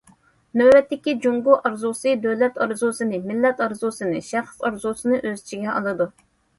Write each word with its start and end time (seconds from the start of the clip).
نۆۋەتتىكى« 0.61 1.13
جۇڭگو 1.25 1.57
ئارزۇسى» 1.59 2.15
دۆلەت 2.25 2.59
ئارزۇسىنى، 2.65 3.23
مىللەت 3.31 3.65
ئارزۇسىنى، 3.69 4.27
شەخس 4.33 4.69
ئارزۇسىنى 4.69 5.25
ئۆز 5.25 5.49
ئىچىگە 5.49 5.75
ئالىدۇ. 5.79 6.15